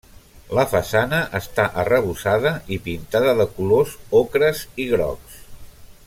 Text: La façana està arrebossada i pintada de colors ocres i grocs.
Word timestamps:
La 0.59 0.63
façana 0.69 1.17
està 1.39 1.65
arrebossada 1.83 2.53
i 2.77 2.81
pintada 2.89 3.35
de 3.41 3.47
colors 3.59 3.93
ocres 4.21 4.63
i 4.85 4.89
grocs. 4.97 5.37